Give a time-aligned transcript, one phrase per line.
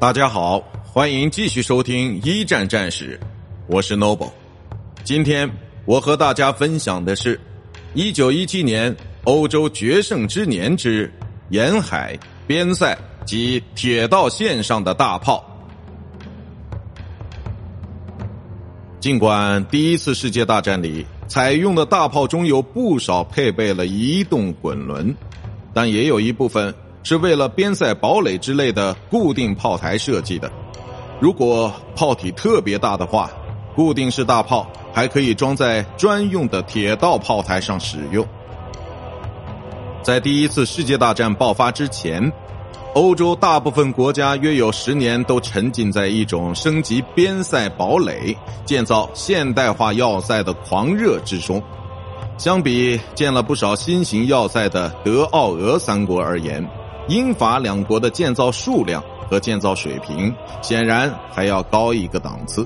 [0.00, 3.20] 大家好，欢迎继续收听一战战史，
[3.66, 4.30] 我是 Noble。
[5.04, 5.46] 今天
[5.84, 7.38] 我和大家分享的是
[7.92, 11.12] 一九一七年欧洲决胜之年之
[11.50, 12.96] 沿海、边塞
[13.26, 15.44] 及铁道线上的大炮。
[19.00, 25.14] 尽管第一次世界大战里采用的大炮中有不少配备了移动滚轮，
[25.74, 30.50] 但也有一部分是为了边塞堡垒之类的固定炮台设计的。
[31.20, 33.30] 如果炮体特别大的话，
[33.74, 38.26] 固定式大炮还可以装在专用的铁道炮台上使用。
[40.02, 42.32] 在第一次世界大战爆发之前。
[42.92, 51.62] 欧洲大部分国家约有十年都沉浸在一种升级边塞堡垒、建造现代化要塞的狂热之中。
[52.36, 56.68] 相比建了不少新型要塞的德、奥、俄三国而言，
[57.10, 60.32] 英法两国的建造数量和建造水平
[60.62, 62.64] 显然还要高一个档次。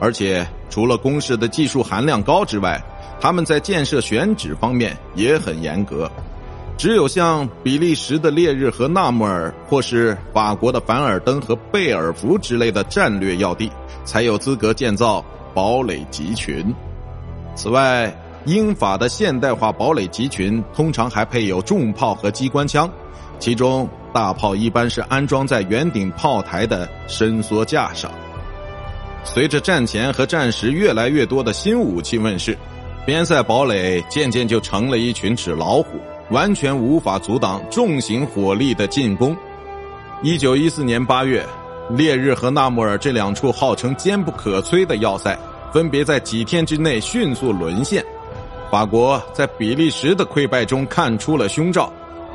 [0.00, 2.80] 而且，除了工事的技术含量高之外，
[3.20, 6.10] 他们在建设选址方面也很严格。
[6.76, 13.70] 只有像比利时的烈日和纳穆尔，或是法国的凡尔登和贝尔福之类的战略要地，
[14.04, 16.74] 才有资格建造堡垒集群。
[17.56, 18.12] 此外，
[18.48, 22.90] 英法的现代化堡垒集群通常还配有重炮和机关枪，
[23.38, 28.10] 其中大炮一般是安装在圆顶炮台的伸缩架上。
[29.22, 32.56] 随着战前和战时越来越多的新武器问世，
[33.04, 35.98] 边塞堡垒渐渐就成了一群纸老虎。
[36.30, 39.34] 完全无法阻挡重型火力的进攻。
[40.22, 41.42] 一九一四年八月，
[41.90, 45.38] 烈日和纳木尔这两处号称坚不可摧的要塞，
[45.72, 48.04] 分别在几天之内迅速沦陷。
[48.70, 51.90] 法国在比利时的溃败中看出了凶兆，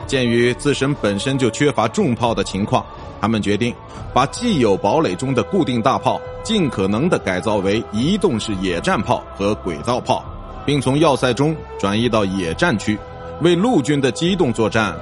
[0.07, 2.83] 鉴于自身本身就缺乏重炮的情况，
[3.21, 3.73] 他们决定
[4.13, 10.25] 把既有堡垒中的固定大炮尽可能的改造为移动式野战炮和轨道炮，
[10.65, 12.97] 并从要塞中转移到野战区。
[13.41, 14.95] 为陆军的机动作战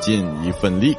[0.00, 0.96] 尽一份力。